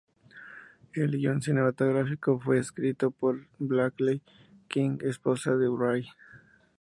El 0.93 1.15
guion 1.15 1.43
cinematográfico 1.43 2.39
fue 2.39 2.57
escrito 2.57 3.11
por 3.11 3.45
Bradley 3.59 4.23
King, 4.67 4.97
esposa 5.03 5.55
de 5.55 5.69
Wray. 5.69 6.07